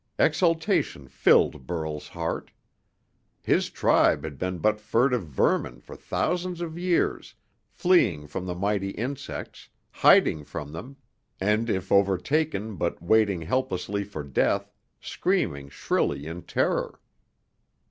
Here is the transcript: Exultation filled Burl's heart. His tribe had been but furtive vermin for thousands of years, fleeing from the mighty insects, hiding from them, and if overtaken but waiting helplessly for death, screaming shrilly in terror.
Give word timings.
Exultation 0.17 1.07
filled 1.07 1.67
Burl's 1.67 2.07
heart. 2.07 2.49
His 3.43 3.69
tribe 3.69 4.23
had 4.23 4.39
been 4.39 4.57
but 4.57 4.79
furtive 4.81 5.27
vermin 5.27 5.79
for 5.79 5.95
thousands 5.95 6.59
of 6.59 6.75
years, 6.75 7.35
fleeing 7.69 8.25
from 8.25 8.47
the 8.47 8.55
mighty 8.55 8.89
insects, 8.89 9.69
hiding 9.91 10.43
from 10.43 10.71
them, 10.71 10.95
and 11.39 11.69
if 11.69 11.91
overtaken 11.91 12.77
but 12.77 12.99
waiting 12.99 13.41
helplessly 13.43 14.03
for 14.03 14.23
death, 14.23 14.73
screaming 14.99 15.69
shrilly 15.69 16.25
in 16.25 16.41
terror. 16.41 16.99